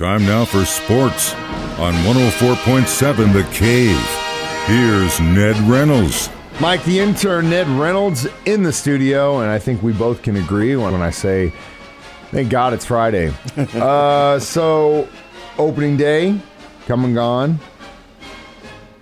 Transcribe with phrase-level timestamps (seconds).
[0.00, 1.34] Time now for sports
[1.78, 4.00] on 104.7 The Cave.
[4.64, 6.30] Here's Ned Reynolds.
[6.58, 10.74] Mike, the intern, Ned Reynolds, in the studio, and I think we both can agree
[10.74, 11.52] when I say,
[12.30, 13.30] thank God it's Friday.
[13.74, 15.06] uh, so,
[15.58, 16.40] opening day,
[16.86, 17.60] come and gone.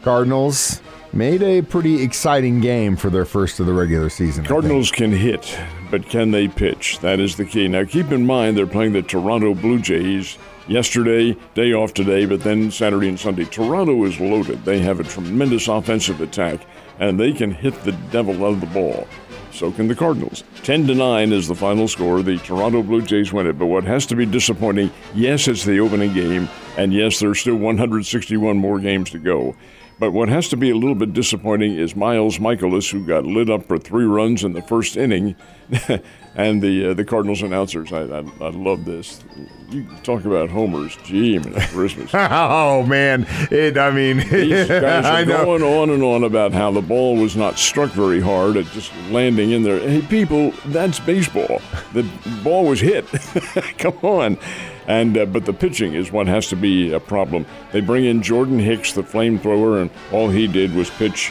[0.03, 0.83] Cardinals
[1.19, 4.45] made a pretty exciting game for their first of the regular season.
[4.45, 5.59] Cardinals can hit,
[5.91, 7.01] but can they pitch?
[7.01, 7.67] That is the key.
[7.67, 12.43] Now, keep in mind they're playing the Toronto Blue Jays yesterday, day off today, but
[12.43, 13.45] then Saturday and Sunday.
[13.47, 14.65] Toronto is loaded.
[14.65, 16.65] They have a tremendous offensive attack,
[17.01, 19.09] and they can hit the devil out of the ball.
[19.51, 20.45] So can the Cardinals.
[20.63, 22.23] 10 to 9 is the final score.
[22.23, 23.59] The Toronto Blue Jays win it.
[23.59, 27.57] But what has to be disappointing, yes, it's the opening game, and yes, there's still
[27.57, 29.57] 161 more games to go.
[29.99, 33.51] But what has to be a little bit disappointing is Miles Mikolas, who got lit
[33.51, 35.35] up for three runs in the first inning,
[36.37, 37.93] and the uh, the Cardinals announcers.
[37.93, 39.25] I, I, I love this.
[39.71, 42.13] You talk about homers, gee, man, Christmas.
[42.15, 43.27] Oh, man.
[43.51, 45.45] It, I mean, These guys I are know.
[45.45, 48.93] going on and on about how the ball was not struck very hard at just
[49.11, 49.79] landing in there.
[49.81, 51.61] Hey, people, that's baseball.
[51.93, 52.09] The
[52.43, 53.07] ball was hit.
[53.79, 54.39] Come on.
[54.89, 57.47] And uh, but the pitching is what has to be a problem.
[57.73, 61.31] They bring in Jordan Hicks, the flamethrower, and all he did was pitch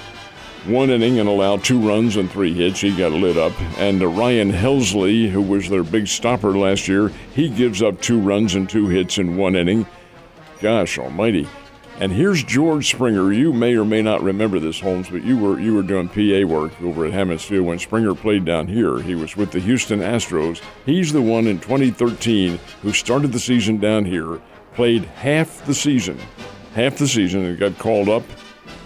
[0.68, 2.82] one inning and allow two runs and three hits.
[2.82, 3.54] He got lit up.
[3.78, 8.20] And uh, Ryan Helsley, who was their big stopper last year, he gives up two
[8.20, 9.86] runs and two hits in one inning.
[10.60, 11.48] Gosh almighty.
[12.00, 13.34] And here's George Springer.
[13.34, 16.48] You may or may not remember this, Holmes, but you were you were doing PA
[16.48, 19.00] work over at Hammons Field when Springer played down here.
[19.00, 20.62] He was with the Houston Astros.
[20.86, 24.40] He's the one in 2013 who started the season down here,
[24.74, 26.20] played half the season,
[26.76, 28.24] half the season, and got called up,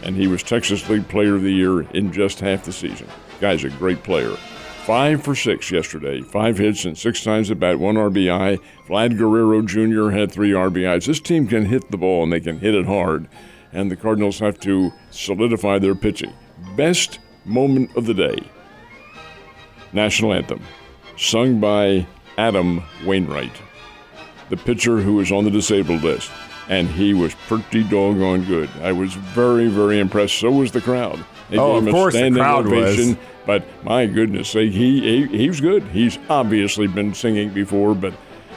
[0.04, 3.10] and he was Texas League Player of the Year in just half the season.
[3.42, 4.38] Guy's a great player.
[4.86, 6.22] Five for six yesterday.
[6.22, 8.60] Five hits and six times at bat, one RBI.
[8.88, 10.10] Vlad Guerrero Jr.
[10.10, 11.06] had three RBIs.
[11.06, 13.28] This team can hit the ball and they can hit it hard.
[13.72, 16.34] And the Cardinals have to solidify their pitching.
[16.76, 18.40] Best moment of the day
[19.94, 20.62] National Anthem,
[21.16, 22.08] sung by
[22.38, 23.62] Adam Wainwright,
[24.50, 26.32] the pitcher who is on the disabled list.
[26.72, 28.70] And he was pretty doggone good.
[28.82, 30.36] I was very, very impressed.
[30.40, 31.24] So was the crowd.
[31.50, 33.18] They Oh, of course the crowd was.
[33.46, 35.84] But my goodness sake, he, he he was good.
[35.84, 38.14] He's obviously been singing before, but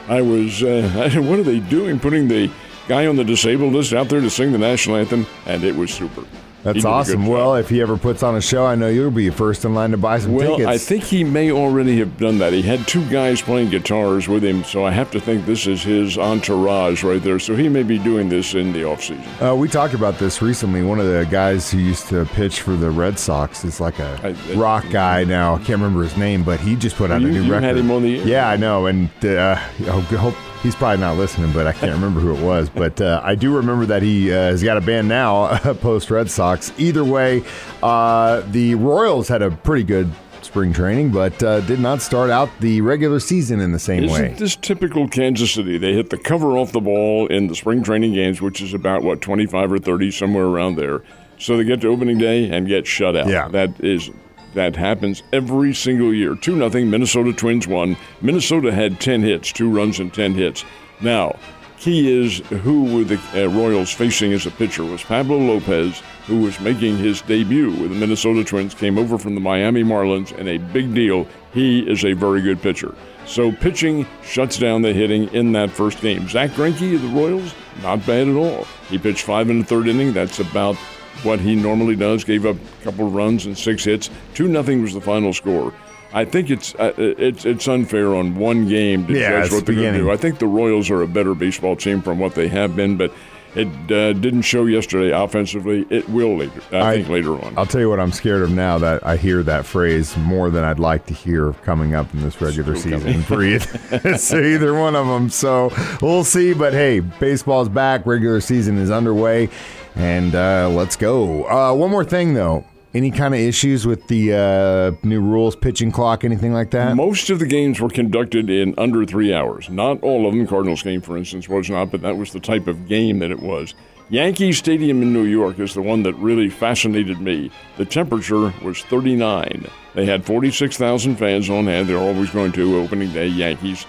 [0.07, 1.99] I was uh, what are they doing?
[1.99, 2.49] Putting the
[2.87, 5.93] guy on the disabled list out there to sing the national anthem, and it was
[5.93, 6.23] super.
[6.65, 7.27] That's did a good awesome.
[7.27, 9.91] Well, if he ever puts on a show, I know you'll be first in line
[9.91, 10.67] to buy some Well, tickets.
[10.67, 12.53] I think he may already have done that.
[12.53, 15.83] He had two guys playing guitars with him, so I have to think this is
[15.83, 17.37] his entourage right there.
[17.37, 19.23] So he may be doing this in the offseason.
[19.51, 20.81] Uh, we talked about this recently.
[20.81, 24.19] One of the guys who used to pitch for the Red Sox is like a
[24.23, 25.53] I- I- rock guy now.
[25.53, 27.63] I can't remember his name, but he just put out You- a new you record.
[27.63, 28.27] had him on the air.
[28.27, 30.33] Yeah, I know, and uh, I hope
[30.65, 32.69] he's probably not listening, but I can't remember who it was.
[32.69, 36.29] But uh, I do remember that he uh, has got a band now post Red
[36.29, 36.73] Sox.
[36.79, 37.43] Either way,
[37.83, 40.11] uh, the Royals had a pretty good
[40.41, 44.21] spring training, but uh, did not start out the regular season in the same Isn't
[44.21, 44.33] way.
[44.33, 45.77] this typical Kansas City?
[45.77, 49.03] They hit the cover off the ball in the spring training games, which is about
[49.03, 51.03] what 25 or 30, somewhere around there.
[51.37, 53.27] So they get to opening day and get shut out.
[53.27, 53.49] Yeah.
[53.49, 54.09] that is
[54.55, 56.35] that happens every single year.
[56.35, 56.89] Two nothing.
[56.89, 57.95] Minnesota Twins won.
[58.21, 60.65] Minnesota had 10 hits, two runs and 10 hits.
[61.01, 61.37] Now,
[61.77, 66.41] key is who were the uh, Royals facing as a pitcher was Pablo Lopez, who
[66.41, 70.49] was making his debut with the Minnesota Twins, came over from the Miami Marlins, and
[70.49, 71.27] a big deal.
[71.53, 72.95] He is a very good pitcher.
[73.25, 76.27] So pitching shuts down the hitting in that first game.
[76.29, 78.65] Zack Greinke of the Royals, not bad at all.
[78.89, 80.13] He pitched five in the third inning.
[80.13, 80.77] That's about
[81.23, 82.23] what he normally does.
[82.23, 84.09] Gave up a couple of runs and six hits.
[84.33, 85.73] Two nothing was the final score.
[86.13, 89.75] I think it's uh, it's it's unfair on one game to Yeah, judge what they're
[89.75, 90.11] going to do.
[90.11, 93.11] I think the Royals are a better baseball team from what they have been, but
[93.53, 95.85] it uh, didn't show yesterday offensively.
[95.89, 96.61] It will later.
[96.71, 97.57] I, I- think later on.
[97.57, 100.63] I'll tell you what I'm scared of now that I hear that phrase more than
[100.63, 103.21] I'd like to hear coming up in this regular Still season.
[103.23, 103.65] Breathe.
[103.91, 105.29] it's either one of them.
[105.29, 106.53] So we'll see.
[106.53, 108.05] But hey, baseball's back.
[108.05, 109.49] Regular season is underway.
[109.95, 111.45] And uh, let's go.
[111.45, 112.65] Uh, one more thing, though.
[112.93, 116.95] Any kind of issues with the uh, new rules, pitching clock, anything like that?
[116.95, 119.69] Most of the games were conducted in under three hours.
[119.69, 120.47] Not all of them.
[120.47, 123.41] Cardinals game, for instance, was not, but that was the type of game that it
[123.41, 123.73] was.
[124.09, 127.51] Yankee Stadium in New York is the one that really fascinated me.
[127.77, 129.67] The temperature was 39.
[129.95, 131.89] They had 46,000 fans on hand.
[131.89, 133.85] They're always going to opening day Yankees.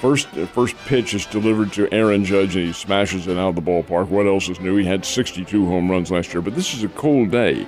[0.00, 3.60] First, first pitch is delivered to Aaron Judge, and he smashes it out of the
[3.60, 4.08] ballpark.
[4.08, 4.76] What else is new?
[4.76, 7.66] He had 62 home runs last year, but this is a cold day.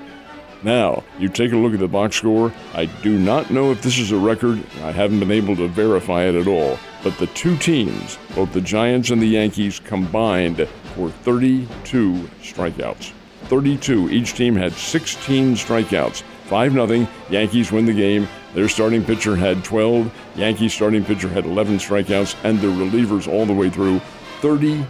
[0.63, 2.51] Now, you take a look at the box score.
[2.73, 4.63] I do not know if this is a record.
[4.83, 6.79] I haven't been able to verify it at all.
[7.03, 13.13] but the two teams, both the Giants and the Yankees, combined for 32 strikeouts.
[13.47, 14.09] 32.
[14.09, 16.23] Each team had 16 strikeouts.
[16.53, 17.09] 5 0.
[17.31, 18.29] Yankees win the game.
[18.53, 20.13] Their starting pitcher had 12.
[20.37, 24.01] Yankees starting pitcher had 11 strikeouts, and the relievers all the way through
[24.43, 24.85] 32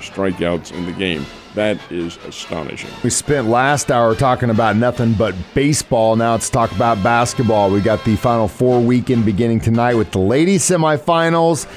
[0.00, 1.24] strikeouts in the game.
[1.54, 2.90] That is astonishing.
[3.04, 6.16] We spent last hour talking about nothing but baseball.
[6.16, 7.70] Now let's talk about basketball.
[7.70, 11.68] We got the Final Four weekend beginning tonight with the ladies semifinals.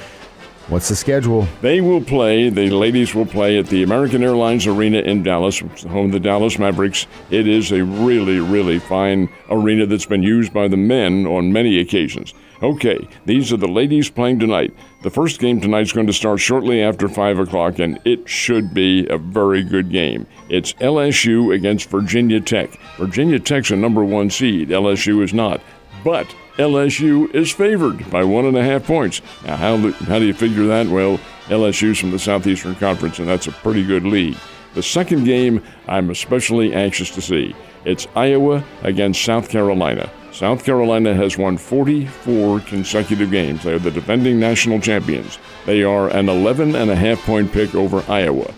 [0.68, 1.46] What's the schedule?
[1.60, 6.06] They will play, the ladies will play at the American Airlines Arena in Dallas, home
[6.06, 7.06] of the Dallas Mavericks.
[7.30, 11.80] It is a really, really fine arena that's been used by the men on many
[11.80, 12.32] occasions.
[12.62, 14.74] Okay, these are the ladies playing tonight.
[15.02, 18.72] The first game tonight is going to start shortly after 5 o'clock, and it should
[18.72, 20.26] be a very good game.
[20.48, 22.70] It's LSU against Virginia Tech.
[22.96, 25.60] Virginia Tech's a number one seed, LSU is not.
[26.02, 29.20] But LSU is favored by one and a half points.
[29.44, 30.86] Now, how, how do you figure that?
[30.86, 34.38] Well, LSU's from the Southeastern Conference, and that's a pretty good lead.
[34.74, 37.56] The second game I'm especially anxious to see.
[37.84, 40.10] It's Iowa against South Carolina.
[40.30, 43.62] South Carolina has won 44 consecutive games.
[43.62, 45.38] They are the defending national champions.
[45.66, 48.52] They are an 11 and a half point pick over Iowa.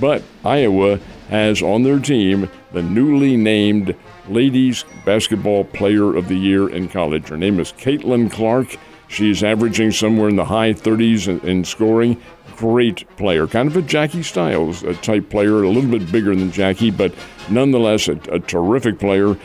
[0.00, 0.98] But Iowa
[1.28, 3.94] has on their team the newly named
[4.28, 7.28] Ladies Basketball Player of the Year in college.
[7.28, 8.76] Her name is Caitlin Clark.
[9.08, 12.20] She's averaging somewhere in the high 30s in, in scoring.
[12.56, 16.52] Great player, kind of a Jackie Stiles uh, type player, a little bit bigger than
[16.52, 17.12] Jackie, but
[17.50, 19.36] nonetheless a, a terrific player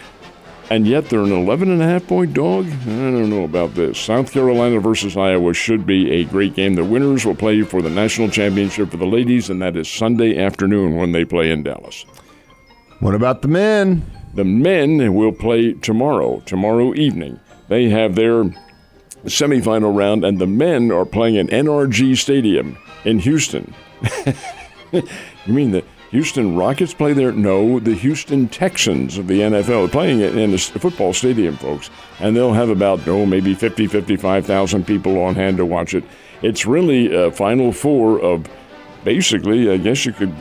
[0.69, 2.67] and yet they're an 11 and a half point dog.
[2.67, 3.99] I don't know about this.
[3.99, 6.75] South Carolina versus Iowa should be a great game.
[6.75, 10.37] The winners will play for the national championship for the ladies, and that is Sunday
[10.37, 12.05] afternoon when they play in Dallas.
[12.99, 14.05] What about the men?
[14.33, 17.39] The men will play tomorrow, tomorrow evening.
[17.67, 18.45] They have their
[19.25, 23.73] semifinal round, and the men are playing in NRG Stadium in Houston.
[24.91, 25.03] you
[25.53, 27.31] mean the Houston Rockets play there?
[27.31, 31.89] No, the Houston Texans of the NFL are playing it in a football stadium, folks.
[32.19, 36.03] And they'll have about, oh, maybe 50, 55,000 people on hand to watch it.
[36.41, 38.47] It's really a Final Four of
[39.03, 40.33] basically, I guess you could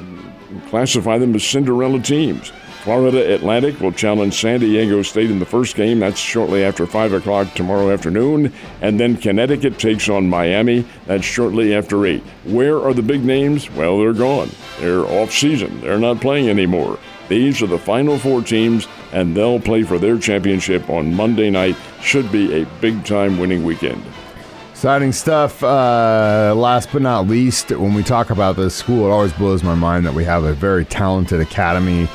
[0.69, 2.53] classify them as Cinderella teams.
[2.83, 5.99] Florida Atlantic will challenge San Diego State in the first game.
[5.99, 8.53] That's shortly after 5 o'clock tomorrow afternoon.
[8.81, 10.87] And then Connecticut takes on Miami.
[11.07, 12.23] That's shortly after 8.
[12.45, 13.71] Where are the big names?
[13.71, 14.51] Well, they're gone.
[14.79, 15.81] They're off season.
[15.81, 16.99] They're not playing anymore.
[17.29, 21.77] These are the final four teams, and they'll play for their championship on Monday night.
[22.01, 24.03] Should be a big time winning weekend.
[24.71, 25.63] Exciting stuff.
[25.63, 29.75] Uh, last but not least, when we talk about this school, it always blows my
[29.75, 32.09] mind that we have a very talented academy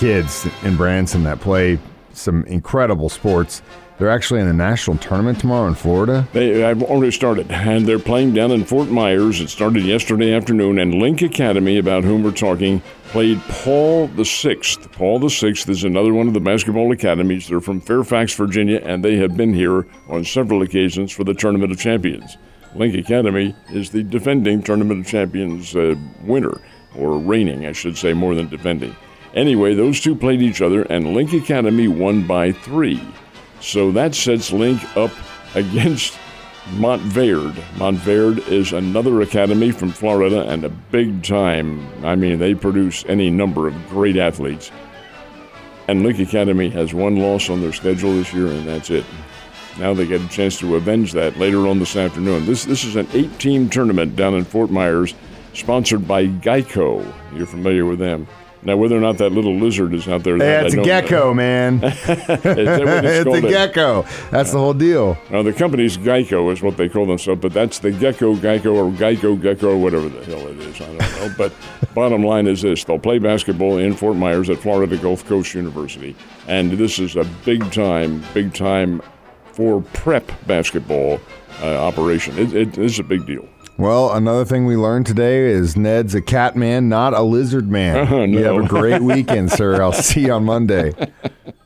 [0.00, 1.78] kids in Branson that play
[2.14, 3.60] some incredible sports.
[3.98, 6.26] They're actually in a national tournament tomorrow in Florida.
[6.32, 9.42] They have already started, and they're playing down in Fort Myers.
[9.42, 14.90] It started yesterday afternoon, and Link Academy, about whom we're talking, played Paul the Sixth.
[14.92, 17.46] Paul the Sixth is another one of the basketball academies.
[17.46, 21.72] They're from Fairfax, Virginia, and they have been here on several occasions for the Tournament
[21.72, 22.38] of Champions.
[22.74, 26.58] Link Academy is the defending Tournament of Champions uh, winner,
[26.96, 28.96] or reigning, I should say, more than defending.
[29.34, 33.00] Anyway, those two played each other, and Link Academy won by three.
[33.60, 35.12] So that sets Link up
[35.54, 36.18] against
[36.70, 37.54] Montverde.
[37.74, 41.86] Montverde is another academy from Florida and a big time.
[42.04, 44.70] I mean, they produce any number of great athletes.
[45.88, 49.04] And Link Academy has one loss on their schedule this year, and that's it.
[49.78, 52.46] Now they get a chance to avenge that later on this afternoon.
[52.46, 55.14] This this is an eight-team tournament down in Fort Myers,
[55.54, 57.04] sponsored by Geico.
[57.34, 58.26] You're familiar with them.
[58.62, 61.34] Now, whether or not that little lizard is out there, yeah, it's a gecko, know.
[61.34, 61.80] man.
[61.82, 64.04] it's, it's a gecko.
[64.30, 65.16] That's the whole deal.
[65.30, 68.90] Now, the company's Geico is what they call themselves, but that's the Gecko Geico or
[68.90, 70.78] Geico Gecko, or whatever the hell it is.
[70.78, 71.34] I don't know.
[71.38, 71.54] but
[71.94, 76.14] bottom line is this: they'll play basketball in Fort Myers at Florida Gulf Coast University,
[76.46, 79.00] and this is a big time, big time
[79.52, 81.18] for prep basketball
[81.62, 82.38] uh, operation.
[82.38, 83.48] It, it is a big deal.
[83.80, 88.08] Well, another thing we learned today is Ned's a cat man, not a lizard man.
[88.10, 88.24] No.
[88.24, 89.80] You have a great weekend, sir.
[89.82, 90.92] I'll see you on Monday.